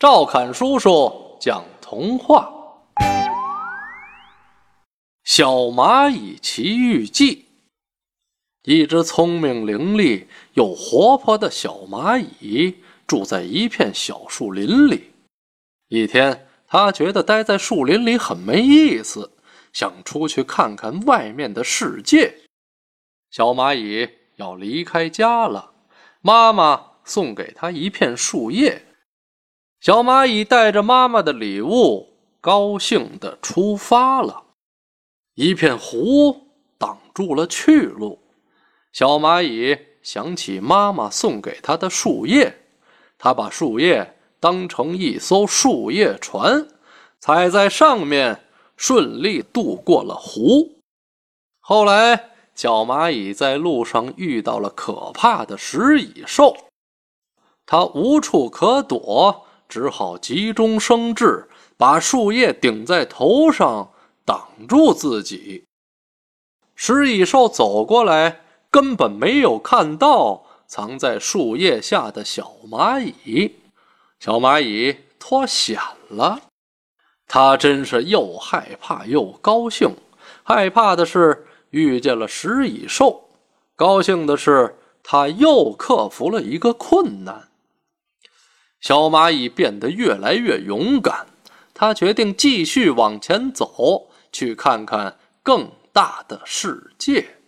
[0.00, 2.50] 赵侃叔叔讲童话
[5.24, 7.36] 《小蚂蚁奇遇记》。
[8.62, 10.24] 一只聪明伶俐
[10.54, 15.10] 又活泼的小蚂蚁住在一片小树林里。
[15.88, 19.32] 一天，它觉得待在树林里很没意思，
[19.70, 22.36] 想出去看看外面的世界。
[23.30, 25.72] 小蚂蚁要离开家了，
[26.22, 28.86] 妈妈送给它一片树叶。
[29.80, 34.44] 小蚂蚁带着妈妈的礼物，高兴地出发了。
[35.36, 38.18] 一片湖挡住了去路，
[38.92, 42.54] 小蚂蚁想起妈妈送给它的树叶，
[43.16, 46.68] 它把树叶当成一艘树叶船，
[47.18, 48.44] 踩在上面，
[48.76, 50.76] 顺利渡过了湖。
[51.60, 56.54] 后来，小蚂蚁在路上遇到了可怕的食蚁兽，
[57.64, 59.46] 它无处可躲。
[59.70, 63.92] 只好急中生智，把树叶顶在头上
[64.26, 65.64] 挡住自己。
[66.74, 73.54] 食蚁兽走过来，根本没有看到藏在树叶下的小蚂蚁。
[74.18, 76.40] 小蚂蚁脱险了，
[77.26, 79.94] 它真是又害怕又高兴。
[80.42, 83.28] 害怕的是遇见了食蚁兽，
[83.76, 87.49] 高兴的是它又克服了一个困难。
[88.80, 91.26] 小蚂蚁变得越来越勇敢，
[91.74, 97.39] 它决定继续往前走，去看看更大的世界。